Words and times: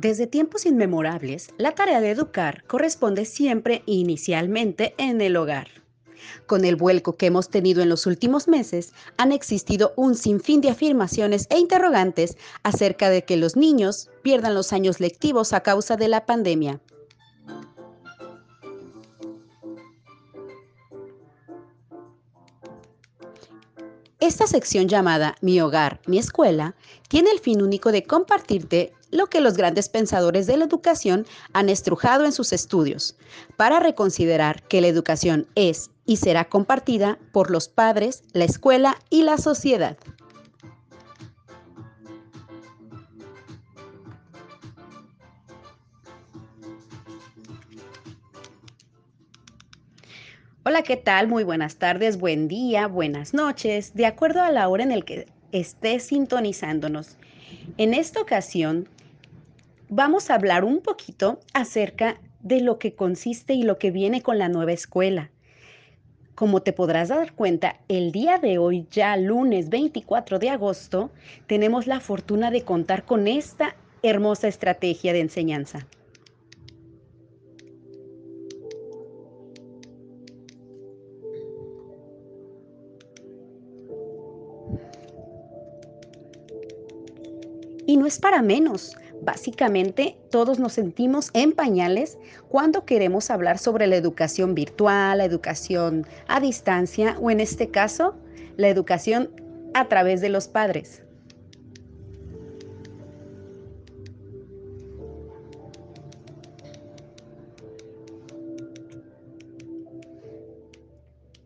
Desde 0.00 0.28
tiempos 0.28 0.64
inmemorables, 0.64 1.50
la 1.58 1.74
tarea 1.74 2.00
de 2.00 2.12
educar 2.12 2.62
corresponde 2.68 3.24
siempre 3.24 3.82
inicialmente 3.84 4.94
en 4.96 5.20
el 5.20 5.36
hogar. 5.36 5.66
Con 6.46 6.64
el 6.64 6.76
vuelco 6.76 7.16
que 7.16 7.26
hemos 7.26 7.48
tenido 7.48 7.82
en 7.82 7.88
los 7.88 8.06
últimos 8.06 8.46
meses, 8.46 8.92
han 9.16 9.32
existido 9.32 9.94
un 9.96 10.14
sinfín 10.14 10.60
de 10.60 10.70
afirmaciones 10.70 11.48
e 11.50 11.58
interrogantes 11.58 12.36
acerca 12.62 13.10
de 13.10 13.24
que 13.24 13.36
los 13.36 13.56
niños 13.56 14.08
pierdan 14.22 14.54
los 14.54 14.72
años 14.72 15.00
lectivos 15.00 15.52
a 15.52 15.64
causa 15.64 15.96
de 15.96 16.06
la 16.06 16.26
pandemia. 16.26 16.80
Esta 24.20 24.48
sección 24.48 24.88
llamada 24.88 25.36
Mi 25.40 25.60
hogar, 25.60 26.00
mi 26.06 26.18
escuela, 26.18 26.74
tiene 27.06 27.30
el 27.30 27.38
fin 27.38 27.62
único 27.62 27.92
de 27.92 28.02
compartirte 28.02 28.92
lo 29.12 29.28
que 29.28 29.40
los 29.40 29.56
grandes 29.56 29.88
pensadores 29.88 30.48
de 30.48 30.56
la 30.56 30.64
educación 30.64 31.24
han 31.52 31.68
estrujado 31.68 32.24
en 32.24 32.32
sus 32.32 32.52
estudios, 32.52 33.16
para 33.56 33.78
reconsiderar 33.78 34.64
que 34.64 34.80
la 34.80 34.88
educación 34.88 35.46
es 35.54 35.90
y 36.04 36.16
será 36.16 36.48
compartida 36.48 37.16
por 37.30 37.52
los 37.52 37.68
padres, 37.68 38.24
la 38.32 38.44
escuela 38.44 38.96
y 39.08 39.22
la 39.22 39.38
sociedad. 39.38 39.96
Hola, 50.70 50.82
¿qué 50.82 50.98
tal? 50.98 51.28
Muy 51.28 51.44
buenas 51.44 51.76
tardes, 51.76 52.18
buen 52.18 52.46
día, 52.46 52.88
buenas 52.88 53.32
noches, 53.32 53.94
de 53.94 54.04
acuerdo 54.04 54.42
a 54.42 54.50
la 54.50 54.68
hora 54.68 54.82
en 54.84 54.92
el 54.92 55.06
que 55.06 55.26
estés 55.50 56.02
sintonizándonos. 56.02 57.16
En 57.78 57.94
esta 57.94 58.20
ocasión 58.20 58.86
vamos 59.88 60.28
a 60.28 60.34
hablar 60.34 60.64
un 60.64 60.82
poquito 60.82 61.40
acerca 61.54 62.20
de 62.42 62.60
lo 62.60 62.78
que 62.78 62.94
consiste 62.94 63.54
y 63.54 63.62
lo 63.62 63.78
que 63.78 63.90
viene 63.90 64.20
con 64.20 64.36
la 64.36 64.50
nueva 64.50 64.72
escuela. 64.72 65.30
Como 66.34 66.60
te 66.60 66.74
podrás 66.74 67.08
dar 67.08 67.32
cuenta, 67.32 67.80
el 67.88 68.12
día 68.12 68.36
de 68.36 68.58
hoy, 68.58 68.86
ya 68.90 69.16
lunes 69.16 69.70
24 69.70 70.38
de 70.38 70.50
agosto, 70.50 71.10
tenemos 71.46 71.86
la 71.86 71.98
fortuna 71.98 72.50
de 72.50 72.64
contar 72.64 73.06
con 73.06 73.26
esta 73.26 73.74
hermosa 74.02 74.48
estrategia 74.48 75.14
de 75.14 75.20
enseñanza. 75.20 75.86
Y 87.88 87.96
no 87.96 88.04
es 88.04 88.18
para 88.18 88.42
menos. 88.42 88.98
Básicamente, 89.22 90.18
todos 90.30 90.58
nos 90.58 90.74
sentimos 90.74 91.30
en 91.32 91.52
pañales 91.52 92.18
cuando 92.50 92.84
queremos 92.84 93.30
hablar 93.30 93.56
sobre 93.56 93.86
la 93.86 93.96
educación 93.96 94.54
virtual, 94.54 95.16
la 95.16 95.24
educación 95.24 96.06
a 96.26 96.38
distancia 96.38 97.16
o 97.18 97.30
en 97.30 97.40
este 97.40 97.70
caso, 97.70 98.14
la 98.58 98.68
educación 98.68 99.30
a 99.72 99.88
través 99.88 100.20
de 100.20 100.28
los 100.28 100.48
padres. 100.48 101.02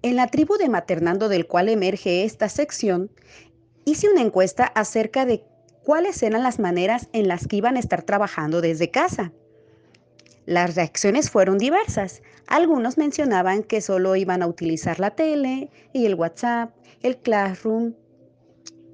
En 0.00 0.16
la 0.16 0.28
tribu 0.28 0.56
de 0.56 0.70
Maternando 0.70 1.28
del 1.28 1.46
cual 1.46 1.68
emerge 1.68 2.24
esta 2.24 2.48
sección, 2.48 3.10
hice 3.84 4.08
una 4.08 4.22
encuesta 4.22 4.64
acerca 4.64 5.26
de 5.26 5.44
cuáles 5.84 6.22
eran 6.22 6.42
las 6.42 6.58
maneras 6.58 7.08
en 7.12 7.28
las 7.28 7.46
que 7.46 7.56
iban 7.56 7.76
a 7.76 7.80
estar 7.80 8.02
trabajando 8.02 8.60
desde 8.60 8.90
casa. 8.90 9.32
Las 10.46 10.74
reacciones 10.74 11.30
fueron 11.30 11.58
diversas. 11.58 12.22
Algunos 12.46 12.98
mencionaban 12.98 13.62
que 13.62 13.80
solo 13.80 14.16
iban 14.16 14.42
a 14.42 14.46
utilizar 14.46 14.98
la 14.98 15.10
tele 15.10 15.70
y 15.92 16.06
el 16.06 16.14
WhatsApp, 16.14 16.74
el 17.02 17.18
Classroom, 17.18 17.94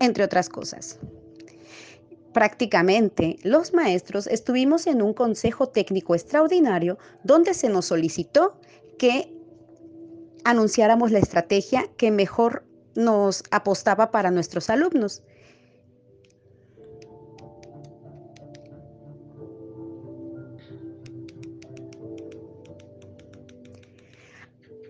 entre 0.00 0.24
otras 0.24 0.48
cosas. 0.48 0.98
Prácticamente 2.32 3.38
los 3.42 3.72
maestros 3.72 4.26
estuvimos 4.26 4.86
en 4.86 5.00
un 5.00 5.14
consejo 5.14 5.68
técnico 5.68 6.14
extraordinario 6.14 6.98
donde 7.24 7.54
se 7.54 7.70
nos 7.70 7.86
solicitó 7.86 8.60
que 8.98 9.32
anunciáramos 10.44 11.10
la 11.12 11.18
estrategia 11.18 11.88
que 11.96 12.10
mejor 12.10 12.64
nos 12.94 13.42
apostaba 13.50 14.10
para 14.10 14.30
nuestros 14.30 14.68
alumnos. 14.68 15.22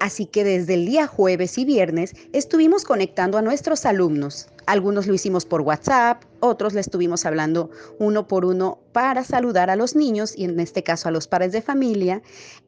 Así 0.00 0.26
que 0.26 0.44
desde 0.44 0.74
el 0.74 0.86
día 0.86 1.06
jueves 1.06 1.56
y 1.58 1.64
viernes 1.64 2.14
estuvimos 2.32 2.84
conectando 2.84 3.38
a 3.38 3.42
nuestros 3.42 3.86
alumnos. 3.86 4.48
Algunos 4.66 5.06
lo 5.06 5.14
hicimos 5.14 5.44
por 5.46 5.62
WhatsApp, 5.62 6.22
otros 6.40 6.74
le 6.74 6.80
estuvimos 6.80 7.24
hablando 7.24 7.70
uno 7.98 8.26
por 8.26 8.44
uno 8.44 8.78
para 8.92 9.24
saludar 9.24 9.70
a 9.70 9.76
los 9.76 9.94
niños 9.96 10.36
y 10.36 10.44
en 10.44 10.58
este 10.60 10.82
caso 10.82 11.08
a 11.08 11.12
los 11.12 11.28
padres 11.28 11.52
de 11.52 11.62
familia 11.62 12.22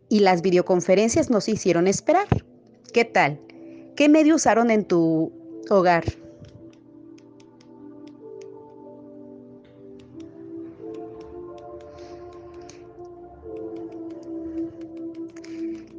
y 0.08 0.20
las 0.20 0.42
videoconferencias 0.42 1.28
nos 1.28 1.48
hicieron 1.48 1.86
esperar. 1.86 2.28
¿Qué 2.92 3.04
tal? 3.04 3.40
¿Qué 3.96 4.08
medio 4.08 4.36
usaron 4.36 4.70
en 4.70 4.84
tu 4.84 5.32
hogar? 5.68 6.04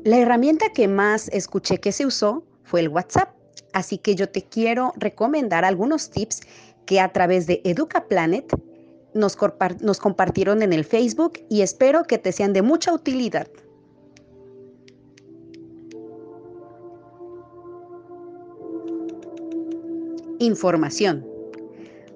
La 0.06 0.18
herramienta 0.18 0.72
que 0.74 0.88
más 0.88 1.28
escuché 1.30 1.80
que 1.80 1.92
se 1.92 2.06
usó 2.06 2.46
fue 2.64 2.80
el 2.80 2.88
WhatsApp, 2.88 3.36
así 3.74 3.98
que 3.98 4.16
yo 4.16 4.30
te 4.30 4.44
quiero 4.44 4.94
recomendar 4.96 5.66
algunos 5.66 6.10
tips 6.10 6.40
que 6.86 7.02
a 7.02 7.12
través 7.12 7.48
de 7.48 7.62
EducaPlanet 7.66 8.50
nos, 9.14 9.38
nos 9.82 10.00
compartieron 10.00 10.62
en 10.62 10.72
el 10.72 10.86
Facebook 10.86 11.34
y 11.50 11.64
espero 11.64 12.04
que 12.06 12.18
te 12.18 12.32
sean 12.32 12.54
de 12.54 12.62
mucha 12.62 12.94
utilidad. 12.94 13.50
Información. 20.40 21.28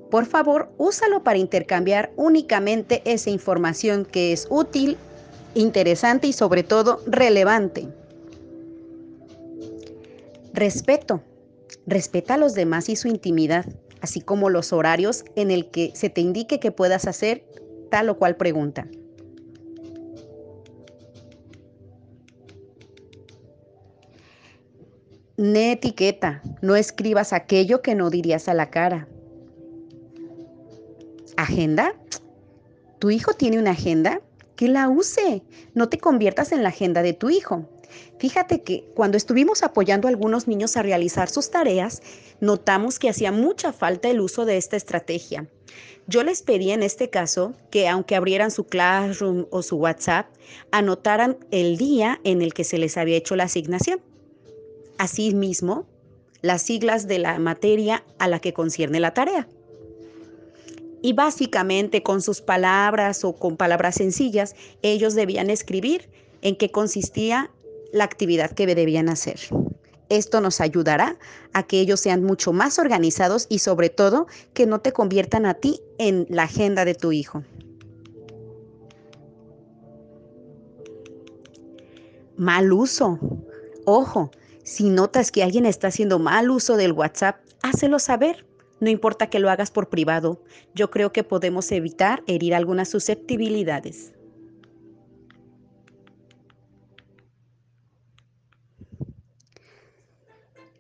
Por 0.10 0.26
favor, 0.26 0.72
úsalo 0.78 1.24
para 1.24 1.38
intercambiar 1.38 2.14
únicamente 2.16 3.02
esa 3.04 3.30
información 3.30 4.06
que 4.06 4.32
es 4.32 4.48
útil 4.50 4.98
interesante 5.56 6.28
y 6.28 6.34
sobre 6.34 6.64
todo 6.64 7.02
relevante. 7.06 7.88
Respeto. 10.54 11.22
Respeta 11.88 12.36
a 12.36 12.38
los 12.38 12.54
demás 12.54 12.88
y 12.88 12.96
su 12.96 13.08
intimidad, 13.08 13.66
así 14.02 14.22
como 14.22 14.50
los 14.50 14.72
horarios 14.72 15.26
en 15.36 15.52
el 15.52 15.70
que 15.72 15.92
se 15.96 16.10
te 16.10 16.22
indique 16.22 16.60
que 16.60 16.72
puedas 16.72 17.08
hacer 17.08 17.44
tal 17.90 18.10
o 18.10 18.18
cual 18.18 18.38
pregunta. 18.38 18.88
Ne 25.36 25.72
etiqueta, 25.72 26.44
no 26.62 26.76
escribas 26.76 27.34
aquello 27.34 27.82
que 27.82 27.96
no 27.96 28.12
dirías 28.12 28.48
a 28.48 28.54
la 28.54 28.70
cara. 28.70 29.08
¿Agenda? 31.36 31.96
¿Tu 33.00 33.10
hijo 33.10 33.34
tiene 33.34 33.58
una 33.58 33.72
agenda? 33.72 34.22
Que 34.56 34.68
la 34.68 34.90
use. 34.90 35.44
No 35.74 35.90
te 35.90 35.98
conviertas 35.98 36.52
en 36.52 36.64
la 36.64 36.70
agenda 36.70 37.02
de 37.02 37.14
tu 37.14 37.30
hijo. 37.30 37.68
Fíjate 38.18 38.64
que 38.64 38.86
cuando 38.96 39.18
estuvimos 39.18 39.64
apoyando 39.64 40.08
a 40.08 40.12
algunos 40.12 40.48
niños 40.48 40.78
a 40.78 40.82
realizar 40.82 41.30
sus 41.30 41.52
tareas, 41.52 42.02
notamos 42.40 42.98
que 42.98 43.10
hacía 43.10 43.32
mucha 43.32 43.74
falta 43.74 44.10
el 44.10 44.22
uso 44.22 44.46
de 44.46 44.58
esta 44.58 44.78
estrategia. 44.78 45.48
Yo 46.08 46.24
les 46.24 46.42
pedí 46.42 46.72
en 46.72 46.84
este 46.84 47.10
caso 47.10 47.54
que 47.70 47.88
aunque 47.88 48.16
abrieran 48.16 48.52
su 48.52 48.66
Classroom 48.66 49.46
o 49.52 49.62
su 49.62 49.78
WhatsApp, 49.78 50.28
anotaran 50.72 51.38
el 51.52 51.78
día 51.78 52.20
en 52.24 52.42
el 52.42 52.54
que 52.54 52.64
se 52.64 52.78
les 52.78 52.98
había 52.98 53.18
hecho 53.18 53.36
la 53.36 53.46
asignación. 53.46 54.02
Asimismo, 54.98 55.86
las 56.42 56.62
siglas 56.62 57.08
de 57.08 57.20
la 57.20 57.40
materia 57.40 58.04
a 58.20 58.28
la 58.28 58.40
que 58.40 58.54
concierne 58.54 59.00
la 59.00 59.14
tarea 59.14 59.48
y 61.04 61.12
básicamente 61.12 62.02
con 62.02 62.22
sus 62.22 62.42
palabras 62.42 63.26
o 63.26 63.36
con 63.36 63.58
palabras 63.58 63.96
sencillas, 63.96 64.56
ellos 64.82 65.14
debían 65.14 65.50
escribir 65.50 66.10
en 66.42 66.56
qué 66.56 66.72
consistía 66.72 67.52
la 67.92 68.06
actividad 68.06 68.52
que 68.52 68.66
debían 68.66 69.10
hacer. 69.10 69.38
Esto 70.08 70.40
nos 70.40 70.62
ayudará 70.62 71.18
a 71.52 71.64
que 71.64 71.82
ellos 71.82 72.00
sean 72.00 72.24
mucho 72.24 72.54
más 72.54 72.80
organizados 72.80 73.48
y 73.50 73.60
sobre 73.60 73.90
todo 73.90 74.28
que 74.54 74.66
no 74.66 74.80
te 74.80 74.94
conviertan 74.94 75.46
a 75.46 75.56
ti 75.56 75.82
en 75.98 76.26
la 76.30 76.44
agenda 76.44 76.86
de 76.86 76.96
tu 76.96 77.12
hijo. 77.12 77.44
Mal 82.38 82.72
uso. 82.72 83.20
Ojo, 83.86 84.32
si 84.64 84.90
notas 84.90 85.34
que 85.34 85.44
alguien 85.44 85.66
está 85.66 85.90
haciendo 85.90 86.18
mal 86.18 86.50
uso 86.50 86.78
del 86.78 86.94
WhatsApp, 86.94 87.42
hácelo 87.62 88.00
saber 88.00 88.46
No 88.84 88.90
importa 88.90 89.28
que 89.28 89.40
lo 89.40 89.50
hagas 89.50 89.72
por 89.72 89.88
privado, 89.88 90.44
yo 90.76 90.92
creo 90.92 91.14
que 91.14 91.24
podemos 91.24 91.72
evitar 91.72 92.22
herir 92.28 92.54
algunas 92.54 92.90
susceptibilidades. 92.90 94.12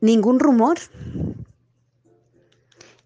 Ningún 0.02 0.42
rumor. 0.42 0.80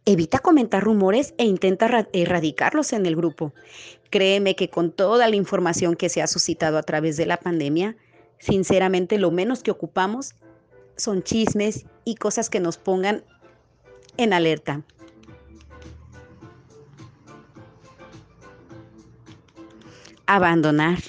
Evita 0.05 0.39
comentar 0.39 0.83
rumores 0.83 1.35
e 1.37 1.45
intenta 1.45 2.07
erradicarlos 2.11 2.91
en 2.91 3.05
el 3.05 3.15
grupo. 3.15 3.53
Créeme 4.09 4.55
que 4.55 4.71
con 4.71 4.91
toda 4.91 5.29
la 5.29 5.35
información 5.35 5.95
que 5.95 6.09
se 6.09 6.23
ha 6.23 6.27
suscitado 6.27 6.79
a 6.79 6.81
través 6.81 7.17
de 7.17 7.27
la 7.27 7.37
pandemia, 7.37 7.95
sinceramente 8.39 9.19
lo 9.19 9.29
menos 9.29 9.61
que 9.61 9.69
ocupamos 9.69 10.33
son 10.95 11.21
chismes 11.21 11.85
y 12.03 12.15
cosas 12.15 12.49
que 12.49 12.59
nos 12.59 12.79
pongan 12.79 13.23
en 14.17 14.33
alerta. 14.33 14.81
Abandonar. 20.25 20.99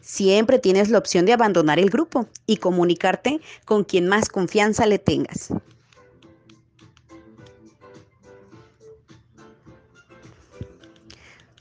Siempre 0.00 0.58
tienes 0.58 0.88
la 0.88 0.98
opción 0.98 1.26
de 1.26 1.32
abandonar 1.32 1.78
el 1.78 1.90
grupo 1.90 2.26
y 2.46 2.58
comunicarte 2.58 3.40
con 3.64 3.84
quien 3.84 4.08
más 4.08 4.28
confianza 4.28 4.86
le 4.86 4.98
tengas. 4.98 5.52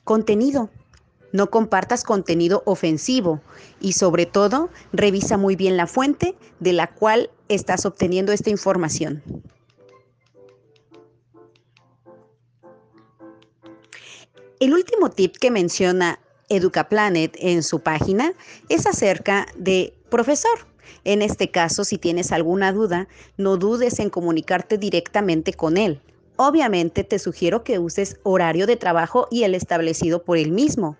Contenido. 0.03 0.69
No 1.31 1.49
compartas 1.49 2.03
contenido 2.03 2.61
ofensivo 2.65 3.41
y 3.81 3.93
sobre 3.93 4.25
todo 4.25 4.69
revisa 4.93 5.35
muy 5.37 5.55
bien 5.55 5.75
la 5.75 5.87
fuente 5.87 6.35
de 6.59 6.71
la 6.71 6.93
cual 6.93 7.29
estás 7.49 7.85
obteniendo 7.85 8.31
esta 8.31 8.51
información. 8.51 9.21
El 14.65 14.73
último 14.73 15.11
tip 15.11 15.37
que 15.37 15.51
menciona 15.51 16.19
EducaPlanet 16.49 17.37
en 17.39 17.61
su 17.61 17.81
página 17.81 18.33
es 18.67 18.87
acerca 18.87 19.45
de 19.55 19.93
profesor. 20.09 20.57
En 21.03 21.21
este 21.21 21.51
caso, 21.51 21.83
si 21.83 21.99
tienes 21.99 22.31
alguna 22.31 22.71
duda, 22.71 23.07
no 23.37 23.57
dudes 23.57 23.99
en 23.99 24.09
comunicarte 24.09 24.79
directamente 24.79 25.53
con 25.53 25.77
él. 25.77 26.01
Obviamente 26.35 27.03
te 27.03 27.19
sugiero 27.19 27.63
que 27.63 27.77
uses 27.77 28.17
horario 28.23 28.65
de 28.65 28.75
trabajo 28.75 29.27
y 29.29 29.43
el 29.43 29.53
establecido 29.53 30.23
por 30.23 30.39
él 30.39 30.51
mismo. 30.51 30.97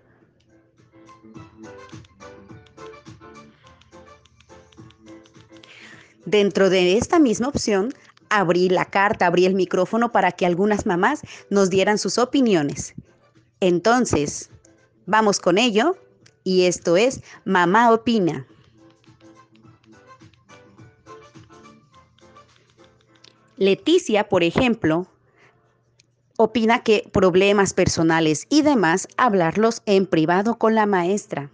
Dentro 6.24 6.70
de 6.70 6.98
esta 6.98 7.18
misma 7.18 7.48
opción, 7.48 7.92
abrí 8.28 8.68
la 8.68 8.84
carta, 8.84 9.26
abrí 9.26 9.44
el 9.44 9.56
micrófono 9.56 10.12
para 10.12 10.30
que 10.30 10.46
algunas 10.46 10.86
mamás 10.86 11.22
nos 11.50 11.68
dieran 11.68 11.98
sus 11.98 12.16
opiniones. 12.18 12.94
Entonces, 13.60 14.50
vamos 15.06 15.40
con 15.40 15.58
ello 15.58 15.96
y 16.44 16.66
esto 16.66 16.96
es 16.96 17.22
Mamá 17.44 17.92
Opina. 17.92 18.46
Leticia, 23.56 24.28
por 24.28 24.44
ejemplo, 24.44 25.06
opina 26.36 26.82
que 26.82 27.08
problemas 27.10 27.72
personales 27.72 28.46
y 28.50 28.60
demás 28.60 29.08
hablarlos 29.16 29.82
en 29.86 30.06
privado 30.06 30.58
con 30.58 30.74
la 30.74 30.84
maestra. 30.84 31.50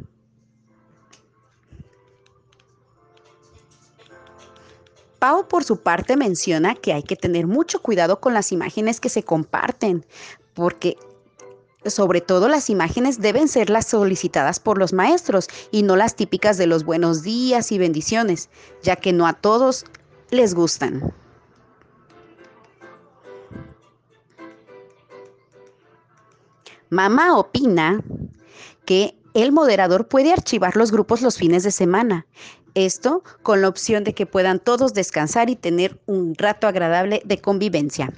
Pau, 5.20 5.46
por 5.46 5.62
su 5.62 5.80
parte, 5.80 6.16
menciona 6.16 6.74
que 6.74 6.92
hay 6.92 7.04
que 7.04 7.14
tener 7.14 7.46
mucho 7.46 7.80
cuidado 7.80 8.18
con 8.18 8.34
las 8.34 8.50
imágenes 8.50 8.98
que 8.98 9.08
se 9.08 9.22
comparten, 9.22 10.04
porque 10.52 10.96
sobre 11.86 12.20
todo 12.20 12.48
las 12.48 12.70
imágenes 12.70 13.20
deben 13.20 13.48
ser 13.48 13.70
las 13.70 13.86
solicitadas 13.86 14.60
por 14.60 14.78
los 14.78 14.92
maestros 14.92 15.48
y 15.70 15.82
no 15.82 15.96
las 15.96 16.16
típicas 16.16 16.56
de 16.58 16.66
los 16.66 16.84
buenos 16.84 17.22
días 17.22 17.72
y 17.72 17.78
bendiciones, 17.78 18.50
ya 18.82 18.96
que 18.96 19.12
no 19.12 19.26
a 19.26 19.32
todos 19.32 19.84
les 20.30 20.54
gustan. 20.54 21.12
Mamá 26.90 27.38
opina 27.38 28.02
que 28.84 29.16
el 29.34 29.50
moderador 29.50 30.08
puede 30.08 30.32
archivar 30.32 30.76
los 30.76 30.92
grupos 30.92 31.22
los 31.22 31.38
fines 31.38 31.62
de 31.62 31.70
semana 31.70 32.26
esto 32.74 33.22
con 33.42 33.60
la 33.60 33.68
opción 33.68 34.04
de 34.04 34.14
que 34.14 34.26
puedan 34.26 34.58
todos 34.58 34.94
descansar 34.94 35.50
y 35.50 35.56
tener 35.56 35.98
un 36.06 36.34
rato 36.34 36.66
agradable 36.66 37.22
de 37.24 37.38
convivencia. 37.38 38.12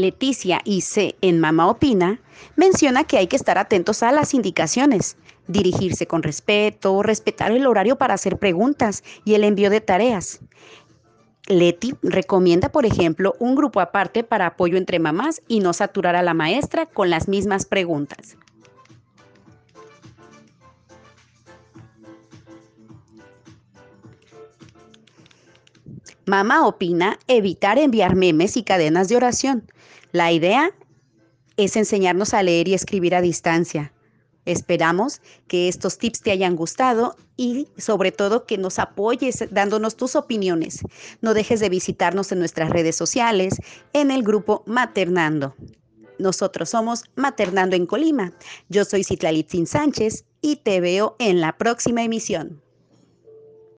Leticia 0.00 0.62
C. 0.80 1.14
en 1.20 1.40
Mama 1.40 1.68
Opina 1.68 2.20
menciona 2.56 3.04
que 3.04 3.18
hay 3.18 3.26
que 3.26 3.36
estar 3.36 3.58
atentos 3.58 4.02
a 4.02 4.12
las 4.12 4.32
indicaciones, 4.32 5.16
dirigirse 5.46 6.06
con 6.06 6.22
respeto, 6.22 7.02
respetar 7.02 7.52
el 7.52 7.66
horario 7.66 7.96
para 7.96 8.14
hacer 8.14 8.38
preguntas 8.38 9.04
y 9.24 9.34
el 9.34 9.44
envío 9.44 9.68
de 9.68 9.80
tareas. 9.80 10.40
Leti 11.48 11.94
recomienda, 12.02 12.70
por 12.70 12.86
ejemplo, 12.86 13.34
un 13.40 13.54
grupo 13.54 13.80
aparte 13.80 14.24
para 14.24 14.46
apoyo 14.46 14.78
entre 14.78 14.98
mamás 14.98 15.42
y 15.48 15.60
no 15.60 15.72
saturar 15.72 16.16
a 16.16 16.22
la 16.22 16.32
maestra 16.32 16.86
con 16.86 17.10
las 17.10 17.28
mismas 17.28 17.66
preguntas. 17.66 18.36
Mamá 26.26 26.64
opina 26.64 27.18
evitar 27.26 27.76
enviar 27.78 28.14
memes 28.14 28.56
y 28.56 28.62
cadenas 28.62 29.08
de 29.08 29.16
oración. 29.16 29.64
La 30.12 30.32
idea 30.32 30.70
es 31.56 31.76
enseñarnos 31.76 32.34
a 32.34 32.42
leer 32.42 32.68
y 32.68 32.74
escribir 32.74 33.14
a 33.14 33.20
distancia. 33.20 33.92
Esperamos 34.44 35.20
que 35.46 35.68
estos 35.68 35.98
tips 35.98 36.22
te 36.22 36.32
hayan 36.32 36.56
gustado 36.56 37.14
y 37.36 37.68
sobre 37.76 38.10
todo 38.10 38.46
que 38.46 38.58
nos 38.58 38.78
apoyes 38.78 39.44
dándonos 39.50 39.96
tus 39.96 40.16
opiniones. 40.16 40.80
No 41.20 41.34
dejes 41.34 41.60
de 41.60 41.68
visitarnos 41.68 42.32
en 42.32 42.40
nuestras 42.40 42.70
redes 42.70 42.96
sociales, 42.96 43.54
en 43.92 44.10
el 44.10 44.22
grupo 44.22 44.64
Maternando. 44.66 45.54
Nosotros 46.18 46.70
somos 46.70 47.04
Maternando 47.14 47.76
en 47.76 47.86
Colima. 47.86 48.32
Yo 48.68 48.84
soy 48.84 49.04
Citlalitzin 49.04 49.66
Sánchez 49.66 50.24
y 50.40 50.56
te 50.56 50.80
veo 50.80 51.16
en 51.18 51.40
la 51.40 51.56
próxima 51.56 52.02
emisión. 52.02 52.62